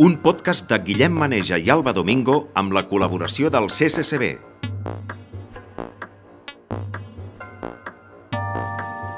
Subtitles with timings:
[0.00, 4.30] un podcast de Guillem Maneja i Alba Domingo amb la col·laboració del CCCB.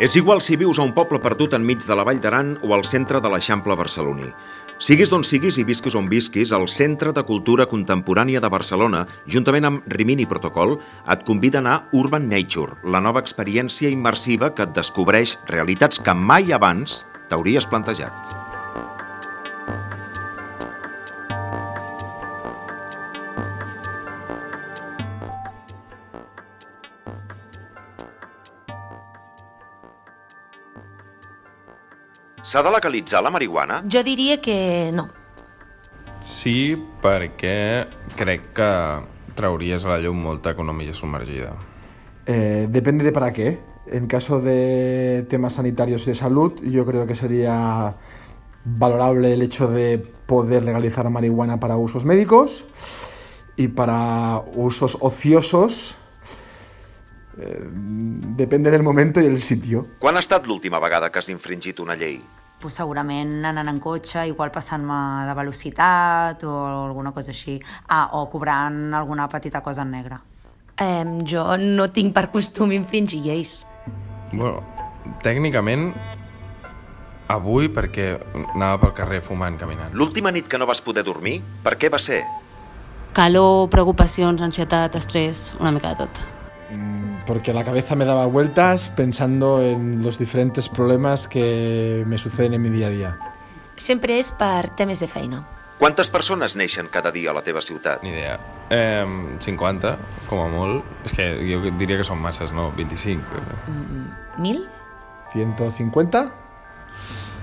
[0.03, 2.83] És igual si vius a un poble perdut enmig de la Vall d'Aran o al
[2.83, 4.27] centre de l'Eixample barceloní.
[4.83, 9.71] Siguis d'on siguis i visquis on visquis, el Centre de Cultura Contemporània de Barcelona, juntament
[9.71, 14.75] amb Rimini Protocol, et convida a anar Urban Nature, la nova experiència immersiva que et
[14.75, 18.42] descobreix realitats que mai abans t'hauries plantejat.
[32.53, 33.79] S'ha de legalitzar la marihuana?
[33.89, 35.07] Jo diria que no.
[36.21, 38.67] Sí, perquè crec que
[39.39, 41.55] trauries a la llum molta economia submergida.
[42.27, 43.59] Eh, depende de para qué.
[43.87, 47.97] En caso de temas sanitarios y de salud, yo creo que sería
[48.67, 49.97] valorable el hecho de
[50.27, 52.67] poder legalizar marihuana para usos médicos
[53.57, 55.97] y para usos ociosos.
[57.39, 57.65] Eh,
[58.37, 59.87] depende del momento y el sitio.
[59.99, 62.21] Quan ha estat l'última vegada que has infringit una llei?
[62.63, 66.53] Pues segurament anant en cotxe, igual passant-me de velocitat o
[66.87, 67.57] alguna cosa així.
[67.89, 70.19] Ah, o cobrant alguna petita cosa en negre.
[70.79, 73.57] Eh, jo no tinc per costum infringir lleis.
[74.31, 74.63] Bueno,
[75.27, 75.91] tècnicament,
[77.35, 78.13] avui perquè
[78.55, 79.91] anava pel carrer fumant, caminant.
[79.99, 82.23] L'última nit que no vas poder dormir, per què va ser?
[83.13, 86.42] Calor, preocupacions, ansietat, estrès, una mica de tot.
[87.23, 92.55] Mm, Porque la cabeza me daba vueltas pensando en los diferentes problemas que me suceden
[92.55, 93.19] en mi día a día.
[93.77, 95.47] Sempre és per temes de feina.
[95.79, 98.03] Quantes persones neixen cada dia a la teva ciutat?
[98.05, 98.39] Ni idea.
[98.71, 99.07] Eh,
[99.41, 99.97] 50,
[100.29, 100.85] com a molt.
[101.05, 102.71] És que jo diria que són masses, no?
[102.77, 103.41] 25.
[104.39, 104.69] Mil?
[105.33, 106.23] 150.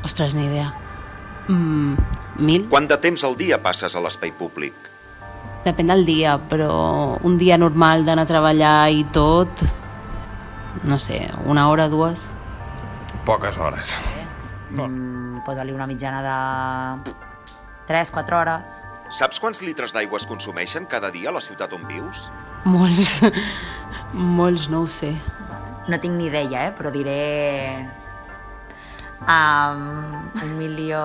[0.06, 0.72] Ostres, ni idea.
[1.50, 1.98] Mm,
[2.38, 2.70] mil?
[2.70, 4.89] Quant de temps al dia passes a l'espai públic?
[5.66, 9.64] Depèn del dia, però un dia normal d'anar a treballar i tot...
[10.88, 12.30] No sé, una hora, dues...
[13.28, 13.92] Poques hores.
[14.72, 14.88] No.
[14.88, 17.12] Mm, Posa-li una mitjana de
[17.90, 18.76] 3-4 hores.
[19.10, 22.30] Saps quants litres d'aigua es consumeixen cada dia a la ciutat on vius?
[22.66, 23.20] Molts...
[24.40, 25.12] Molts, no ho sé.
[25.90, 26.72] No tinc ni idea, eh?
[26.78, 27.20] però diré...
[29.20, 31.02] Um, un milió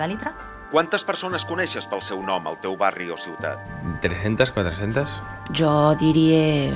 [0.00, 0.48] de litres?
[0.70, 3.58] Quantes persones coneixes pel seu nom al teu barri o ciutat?
[4.04, 5.14] 300, 400?
[5.58, 6.70] Jo diria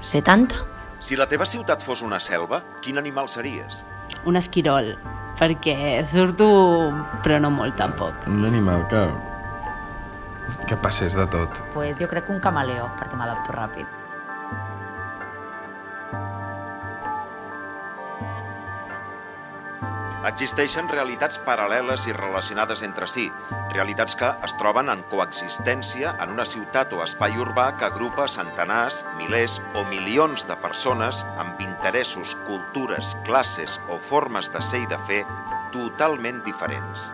[0.00, 0.56] 70?
[1.04, 3.82] Si la teva ciutat fos una selva, quin animal series?
[4.24, 4.94] Un esquirol,
[5.36, 5.76] perquè
[6.08, 6.48] surto,
[7.22, 8.24] però no molt tampoc.
[8.32, 9.04] Un animal que...
[10.70, 11.60] que passés de tot.
[11.74, 13.84] pues jo crec que un camaleó, perquè m'adapto ràpid.
[20.26, 23.28] Existeixen realitats paral·leles i relacionades entre si,
[23.70, 29.04] realitats que es troben en coexistència en una ciutat o espai urbà que agrupa centenars,
[29.20, 34.98] milers o milions de persones amb interessos, cultures, classes o formes de ser i de
[35.06, 35.22] fer
[35.76, 37.12] totalment diferents.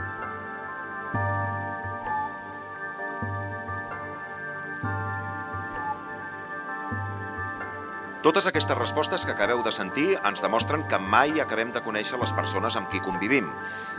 [8.22, 12.30] Totes aquestes respostes que acabeu de sentir ens demostren que mai acabem de conèixer les
[12.30, 13.48] persones amb qui convivim.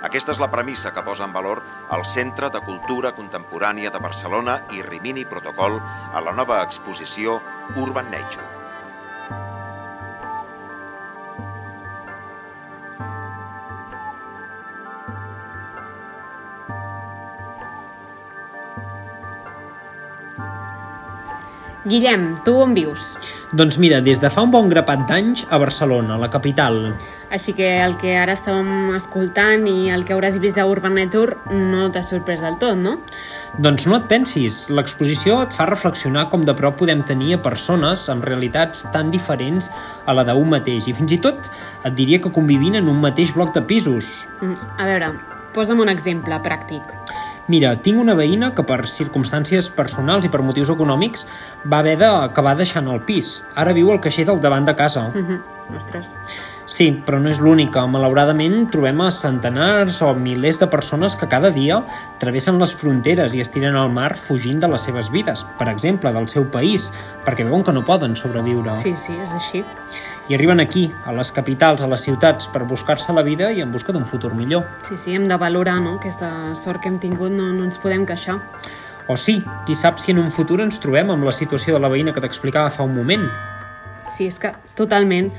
[0.07, 1.59] Aquesta és la premissa que posa en valor
[1.91, 7.41] el Centre de Cultura Contemporània de Barcelona i Rimini Protocol a la nova exposició
[7.75, 8.47] Urban Nature.
[21.83, 23.42] Guillem, tu on vius?
[23.53, 26.95] Doncs mira, des de fa un bon grapat d'anys a Barcelona, la capital.
[27.29, 31.37] Així que el que ara estàvem escoltant i el que hauràs vist a Urban Nature
[31.53, 32.95] no t'ha sorprès del tot, no?
[33.61, 38.07] Doncs no et pensis, l'exposició et fa reflexionar com de prop podem tenir a persones
[38.09, 39.69] amb realitats tan diferents
[40.07, 41.37] a la d'un mateix i fins i tot
[41.85, 44.25] et diria que convivint en un mateix bloc de pisos.
[44.41, 45.13] Mm, A veure,
[45.53, 46.81] posa'm un exemple pràctic.
[47.53, 51.27] Mira, tinc una veïna que per circumstàncies personals i per motius econòmics
[51.69, 53.43] va haver d'acabar deixant el pis.
[53.53, 55.11] Ara viu al caixer del davant de casa.
[55.13, 55.41] Mhm,
[55.77, 56.09] Ostres.
[56.65, 57.85] Sí, però no és l'única.
[57.85, 61.83] Malauradament trobem a centenars o milers de persones que cada dia
[62.19, 66.11] travessen les fronteres i es tiren al mar fugint de les seves vides, per exemple,
[66.11, 66.91] del seu país,
[67.25, 68.75] perquè veuen que no poden sobreviure.
[68.77, 69.63] Sí, sí, és així.
[70.29, 73.73] I arriben aquí, a les capitals, a les ciutats, per buscar-se la vida i en
[73.73, 74.63] busca d'un futur millor.
[74.87, 75.97] Sí, sí, hem de valorar no?
[75.99, 78.37] aquesta sort que hem tingut, no, no ens podem queixar.
[79.11, 81.91] O sí, qui sap si en un futur ens trobem amb la situació de la
[81.91, 83.27] veïna que t'explicava fa un moment.
[84.07, 85.33] Sí, és que totalment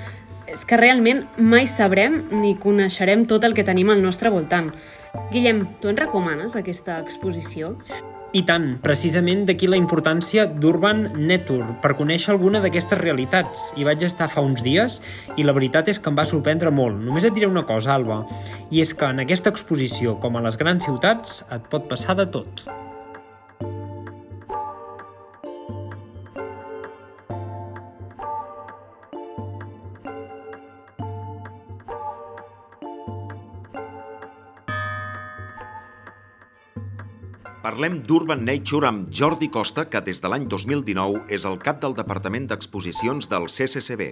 [0.53, 4.69] és que realment mai sabrem ni coneixerem tot el que tenim al nostre voltant.
[5.33, 7.79] Guillem, tu ens recomanes aquesta exposició?
[8.35, 13.69] I tant, precisament d'aquí la importància d'Urban Network per conèixer alguna d'aquestes realitats.
[13.79, 14.99] Hi vaig estar fa uns dies
[15.39, 16.99] i la veritat és que em va sorprendre molt.
[16.99, 18.25] Només et diré una cosa, Alba,
[18.75, 22.27] i és que en aquesta exposició, com a les grans ciutats, et pot passar de
[22.27, 22.67] tot.
[37.65, 41.95] Parlem d'Urban Nature amb Jordi Costa, que des de l'any 2019 és el cap del
[41.97, 44.11] Departament d'Exposicions del CCCB.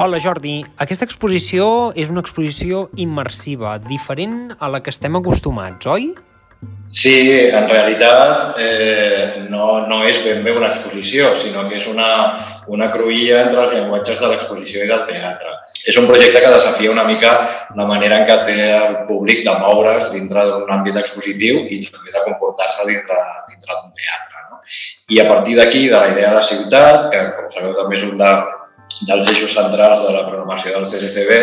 [0.00, 1.66] Hola Jordi, aquesta exposició
[2.00, 6.14] és una exposició immersiva, diferent a la que estem acostumats, oi?
[6.92, 12.08] Sí, en realitat eh, no, no és ben bé una exposició, sinó que és una,
[12.68, 15.54] una cruïlla entre els llenguatges de l'exposició i del teatre.
[15.88, 17.32] És un projecte que desafia una mica
[17.80, 22.12] la manera en què té el públic de moure's dintre d'un àmbit expositiu i també
[22.12, 24.46] de comportar-se dintre, dintre d'un teatre.
[24.50, 24.60] No?
[25.16, 28.18] I a partir d'aquí, de la idea de ciutat, que com sabeu també és un
[28.20, 28.34] de,
[29.08, 31.40] dels eixos centrals de la programació del CCCB,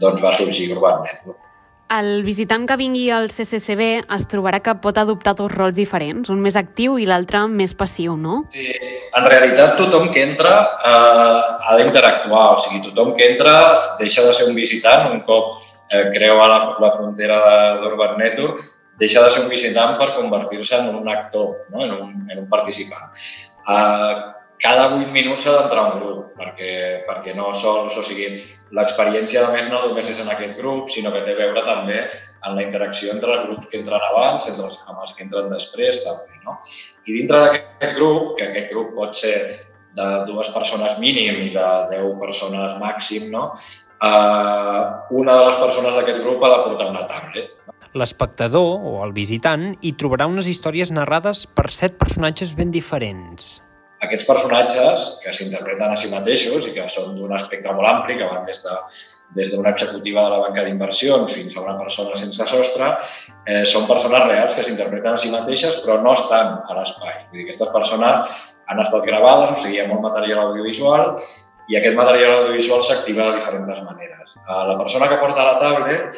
[0.00, 1.45] doncs va sorgir Urban Network.
[1.86, 3.84] El visitant que vingui al CCCB
[4.16, 8.16] es trobarà que pot adoptar dos rols diferents, un més actiu i l'altre més passiu,
[8.18, 8.40] no?
[8.50, 8.66] Sí,
[9.14, 13.54] en realitat tothom que entra eh, ha d'interactuar, o sigui, tothom que entra
[14.00, 15.60] deixa de ser un visitant un cop
[15.92, 17.38] eh, creua la, la frontera
[17.78, 18.64] d'Urban Network,
[18.98, 21.84] deixa de ser un visitant per convertir-se en un actor, no?
[21.84, 23.14] en, un, en un participant.
[23.62, 24.14] Eh,
[24.58, 28.32] cada 8 minuts s'ha d'entrar un grup, perquè, perquè no sols, o sigui,
[28.74, 32.00] l'experiència, a més, no només és en aquest grup, sinó que té a veure també
[32.00, 35.48] en la interacció entre els grups que entren abans, entre els, amb els que entren
[35.52, 36.58] després, també, no?
[37.06, 39.36] I dintre d'aquest grup, que aquest grup pot ser
[39.96, 43.52] de dues persones mínim i de deu persones màxim, no?
[43.96, 47.54] Uh, una de les persones d'aquest grup ha de portar una tablet.
[47.96, 53.54] L'espectador, o el visitant, hi trobarà unes històries narrades per set personatges ben diferents
[54.04, 58.28] aquests personatges que s'interpreten a si mateixos i que són d'un espectre molt ampli, que
[58.28, 58.74] van des de
[59.34, 62.92] des d'una executiva de la banca d'inversions fins a una persona sense sostre,
[63.44, 67.26] eh, són persones reals que s'interpreten a si mateixes però no estan a l'espai.
[67.30, 71.18] Vull dir, aquestes persones han estat gravades, o sigui, hi ha molt material audiovisual
[71.68, 74.36] i aquest material audiovisual s'activa de diferents maneres.
[74.46, 76.14] La persona que porta la tablet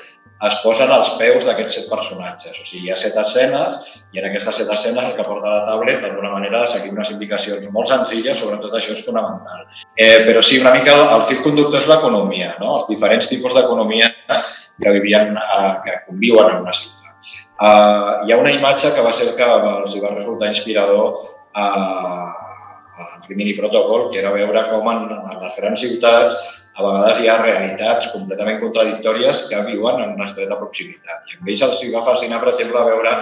[0.46, 2.58] es posen als peus d'aquests set personatges.
[2.62, 5.64] O sigui, hi ha set escenes i en aquestes set escenes el que porta la
[5.67, 9.67] tablet d'alguna manera de seguir unes indicacions molt senzilles, sobretot això és fonamental.
[9.96, 12.76] Eh, però sí, una mica el, el fil conductor és l'economia, no?
[12.76, 17.32] els diferents tipus d'economia que vivien, eh, que conviuen en una ciutat.
[17.58, 23.11] Eh, hi ha una imatge que va ser que els va resultar inspirador a, a
[23.26, 26.38] Rimini Protocol, que era veure com en, en les grans ciutats
[26.78, 31.26] a vegades hi ha realitats completament contradictòries que viuen en una estreta proximitat.
[31.32, 33.14] I a ells els va fascinar, per exemple, veure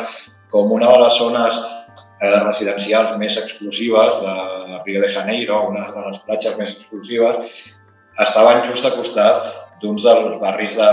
[0.53, 1.56] com una de les zones
[2.20, 4.37] eh, residencials més exclusives de
[4.85, 7.62] Rio de Janeiro, una de les platges més exclusives,
[8.26, 9.49] estaven just al costat
[9.81, 10.93] d'uns dels barris de,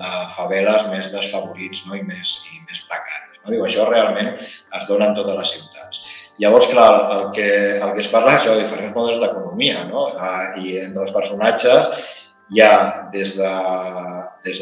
[0.00, 1.96] de faveles més desfavorits no?
[1.98, 3.40] I, més, i més precaris.
[3.42, 3.50] No?
[3.52, 5.93] Diu, això realment es dona en totes les ciutats.
[6.42, 7.48] Llavors, clar, el que,
[7.78, 10.08] el que es parla és de diferents models d'economia, no?
[10.18, 12.10] Ah, I entre els personatges
[12.50, 12.74] hi ha
[13.12, 14.60] des d'un de, des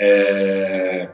[0.00, 1.08] eh,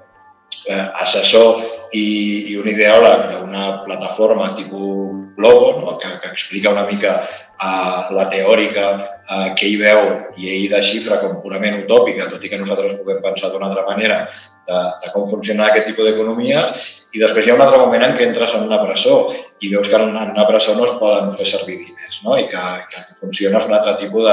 [0.66, 1.60] eh, assessor
[1.92, 2.06] i,
[2.52, 5.98] i un ideòleg d'una plataforma tipus Globo, no?
[5.98, 8.86] que, que explica una mica uh, la teòrica
[9.28, 10.02] uh, que hi veu
[10.36, 14.20] i ell desxifra com purament utòpica, tot i que nosaltres puguem pensar d'una altra manera
[14.66, 16.66] de, de com funciona aquest tipus d'economia,
[17.14, 19.18] i després hi ha un altre moment en què entres en una presó
[19.62, 22.36] i veus que en una presó no es poden fer servir diners, no?
[22.38, 24.28] i que, que funciona un altre tipus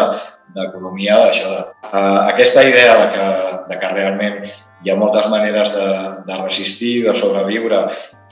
[0.57, 1.55] d'economia de, d'això.
[1.89, 3.31] Uh, aquesta idea de que,
[3.71, 4.39] de que realment
[4.83, 5.89] hi ha moltes maneres de,
[6.27, 7.85] de resistir, de sobreviure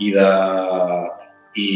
[0.04, 0.32] i de,
[1.56, 1.70] i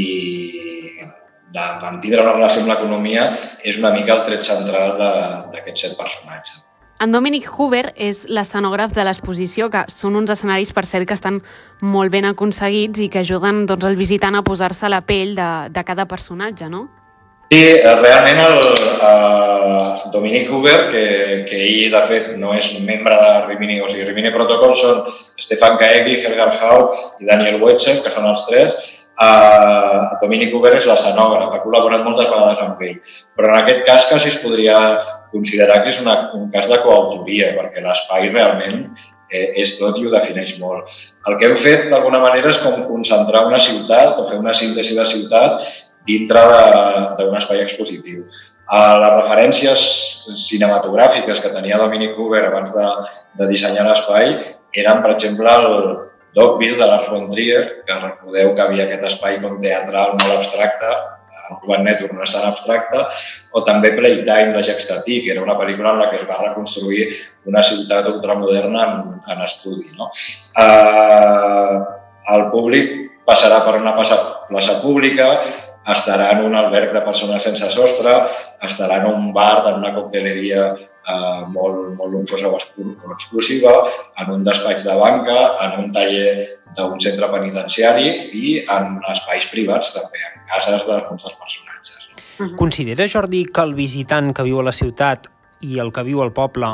[1.55, 3.25] de mantindre una relació amb l'economia
[3.63, 6.61] és una mica el tret central d'aquests set personatges.
[7.03, 11.41] En Dominic Hoover és l'escenògraf de l'exposició, que són uns escenaris, per cert, que estan
[11.83, 15.83] molt ben aconseguits i que ajuden doncs, el visitant a posar-se la pell de, de
[15.83, 16.85] cada personatge, no?
[17.51, 18.55] Sí, realment el,
[19.09, 21.03] el Dominic Hoover, que,
[21.49, 25.03] que ell de fet no és membre de Rimini, o sigui, Rimini Protocol són
[25.43, 26.87] Stefan Kaegi, Helgar Hau
[27.19, 28.79] i Daniel Wetzel, que són els tres,
[29.15, 32.97] Uh, Dominic Huber és l'escenògraf, ha col·laborat moltes vegades amb ell,
[33.37, 34.79] però en aquest cas quasi es podria
[35.31, 38.81] considerar que és una, un cas de coautoria, perquè l'espai realment
[39.31, 40.91] eh, és tot i ho defineix molt.
[41.29, 44.97] El que hem fet d'alguna manera és com concentrar una ciutat o fer una síntesi
[44.99, 45.63] de ciutat
[46.05, 46.43] dintre
[47.17, 48.25] d'un espai expositiu.
[48.65, 49.81] Uh, les referències
[50.41, 52.85] cinematogràfiques que tenia Dominic Cooper abans de,
[53.39, 54.33] de dissenyar l'espai
[54.75, 55.75] eren, per exemple, el
[56.35, 60.93] Dogville de Lars von Trier, que recordeu que havia aquest espai com teatral molt abstracte,
[61.61, 63.01] Urban Network no és tan abstracte,
[63.53, 67.09] o també Playtime de Jacques que era una pel·lícula en la que es va reconstruir
[67.45, 69.85] una ciutat ultramoderna en, en estudi.
[69.97, 70.09] No?
[70.57, 71.83] Uh,
[72.35, 75.29] el públic passarà per una plaça pública,
[75.85, 78.15] estarà en un alberg de persones sense sostre,
[78.65, 80.73] estarà en un bar, en una cocteleria
[81.07, 83.73] eh, molt, molt luxosa o exclusiva,
[84.21, 89.93] en un despatx de banca, en un taller d'un centre penitenciari i en espais privats
[89.95, 92.01] també, en cases d'alguns dels personatges.
[92.59, 95.29] Considera, Jordi, que el visitant que viu a la ciutat
[95.63, 96.73] i el que viu al poble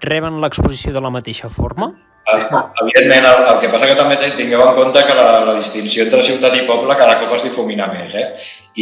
[0.00, 1.92] reben l'exposició de la mateixa forma?
[2.22, 6.22] Evidentment, el, el que passa que també tingueu en compte que la, la distinció entre
[6.22, 8.14] ciutat i poble cada cop es difumina més.
[8.14, 8.28] Eh?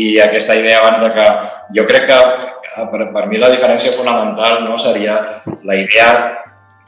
[0.03, 1.29] I aquesta idea abans de que...
[1.77, 2.21] Jo crec que
[2.91, 5.17] per, per mi la diferència fonamental no seria
[5.65, 6.11] la idea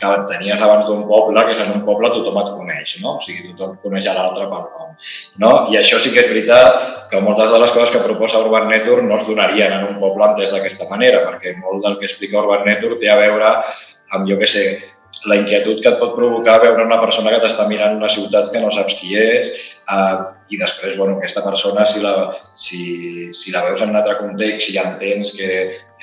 [0.02, 3.18] que tenies abans d'un poble, que és en un poble tothom et coneix, no?
[3.20, 4.96] O sigui, tothom coneix a l'altre pel nom.
[5.44, 5.52] No?
[5.70, 9.06] I això sí que és veritat que moltes de les coses que proposa Urban Network
[9.06, 12.66] no es donarien en un poble entès d'aquesta manera, perquè molt del que explica Urban
[12.66, 14.64] Network té a veure amb, jo què sé,
[15.30, 18.62] la inquietud que et pot provocar veure una persona que t'està mirant una ciutat que
[18.62, 20.16] no saps qui és eh,
[20.52, 22.14] i després, bueno, aquesta persona, si la,
[22.58, 22.82] si,
[23.36, 25.52] si la veus en un altre context, si ja entens que,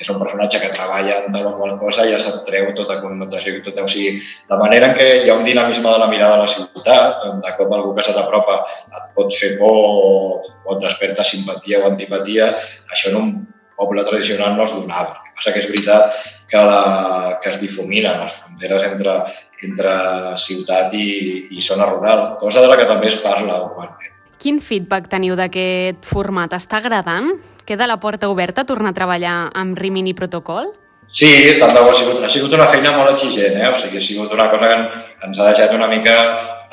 [0.00, 3.52] és un personatge que treballa en tal o qual cosa, ja se't treu tota connotació
[3.58, 3.78] i tot.
[3.84, 4.16] O sigui,
[4.50, 7.54] la manera en què hi ha un dinamisme de la mirada de la ciutat, de
[7.58, 10.12] cop algú que se t'apropa et pot fer por o,
[10.64, 12.54] o et desperta simpatia o antipatia,
[12.88, 13.32] això en un
[13.76, 15.20] poble tradicional no es donava.
[15.40, 16.16] Passa que és veritat
[16.52, 19.14] que, la, que es difuminen les fronteres entre,
[19.64, 19.92] entre
[20.36, 21.06] ciutat i,
[21.56, 23.96] i zona rural, cosa de la que també es parla urbana.
[24.40, 26.52] Quin feedback teniu d'aquest format?
[26.56, 27.32] Està agradant?
[27.64, 30.68] Queda la porta oberta a tornar a treballar amb Rimini Protocol?
[31.08, 33.68] Sí, tant de bo ha sigut, ha sigut una feina molt exigent, eh?
[33.72, 36.16] o sigui, ha sigut una cosa que ens ha deixat una mica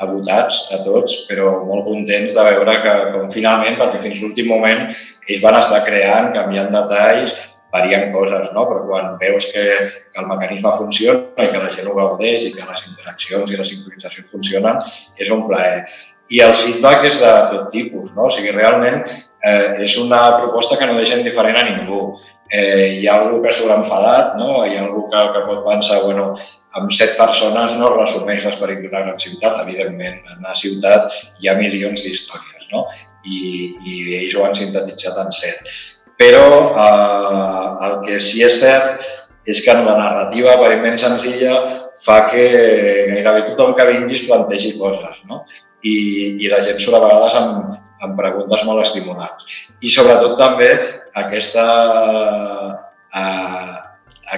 [0.04, 4.84] abotats a tots, però molt contents de veure que com finalment, perquè fins l'últim moment
[4.92, 7.34] ells van estar creant, canviant detalls,
[7.72, 8.64] varien coses, no?
[8.68, 9.64] però quan veus que,
[10.12, 13.58] que el mecanisme funciona i que la gent ho gaudeix i que les interaccions i
[13.58, 14.80] les sincronitzacions funcionen,
[15.20, 15.84] és un plaer.
[16.32, 18.28] I el feedback és de tot tipus, no?
[18.28, 22.02] o sigui, realment eh, és una proposta que no deixa indiferent a ningú.
[22.48, 24.62] Eh, hi ha algú que s'haurà enfadat, no?
[24.64, 26.30] hi ha algú que, que pot pensar, bueno,
[26.78, 30.20] amb set persones no resumeix l'esperit d'una gran ciutat, evidentment.
[30.32, 32.86] En una ciutat hi ha milions d'històries, no?
[33.28, 33.38] I,
[33.84, 35.72] i ells ho han sintetitzat en set
[36.18, 39.06] però eh, el que sí és cert
[39.48, 41.54] és que la narrativa aparentment senzilla
[42.02, 42.44] fa que
[43.10, 45.44] gairebé tothom que vingui es plantegi coses, no?
[45.82, 45.94] I,
[46.42, 49.46] i la gent surt a vegades amb, amb preguntes molt estimulants.
[49.80, 50.68] I sobretot també
[51.22, 51.66] aquesta,
[53.22, 53.76] eh,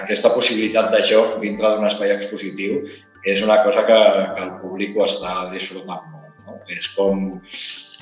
[0.01, 2.81] aquesta possibilitat de joc dintre d'un espai expositiu
[3.29, 4.01] és una cosa que,
[4.37, 6.33] que el públic ho està disfrutant molt.
[6.47, 6.61] No?
[6.73, 7.41] És com...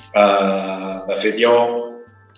[0.09, 1.55] Eh, de fet, jo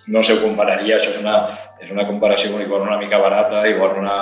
[0.07, 1.35] no sé, ho compararia, això és una,
[1.81, 4.15] és una comparació igual una mica barata, igual una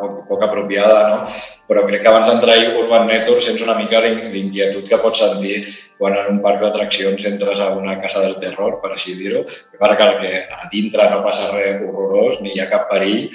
[0.00, 1.36] poc, poc apropiada, no?
[1.68, 5.62] però crec que abans d'entrar a Urban Network sents una mica l'inquietud que pots sentir
[5.98, 9.44] quan en un parc d'atraccions entres a una casa del terror, per així dir-ho,
[9.80, 13.32] perquè que a dintre no passa res horrorós, ni hi ha cap perill,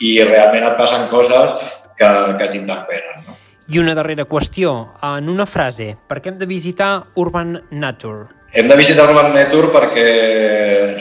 [0.00, 1.56] i realment et passen coses
[1.96, 3.24] que, que t'interpel·len.
[3.28, 3.36] No?
[3.70, 4.72] I una darrera qüestió,
[5.06, 8.39] en una frase, per què hem de visitar Urban Nature?
[8.52, 10.06] Hem de visitar Urban Nature perquè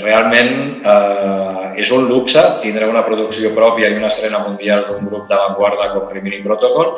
[0.03, 5.25] realment eh, és un luxe tindre una producció pròpia i una estrena mundial d'un grup
[5.31, 6.93] d'avantguarda com Rimini Protocol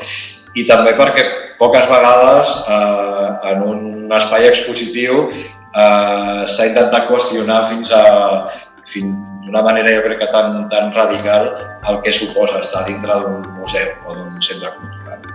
[0.60, 1.24] i també perquè
[1.62, 8.05] poques vegades eh, en un espai expositiu eh, s'ha intentat qüestionar fins a
[8.91, 9.15] fins
[9.46, 11.53] d'una manera jo crec que tan, tan radical
[11.88, 15.30] el que suposa estar dintre d'un museu o d'un centre cultural.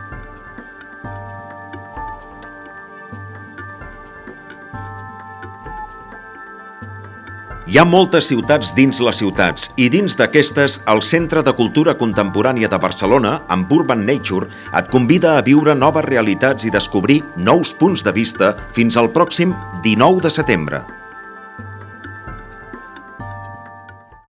[7.66, 12.68] Hi ha moltes ciutats dins les ciutats i dins d'aquestes el Centre de Cultura Contemporània
[12.70, 18.06] de Barcelona, amb Urban Nature, et convida a viure noves realitats i descobrir nous punts
[18.06, 20.84] de vista fins al pròxim 19 de setembre.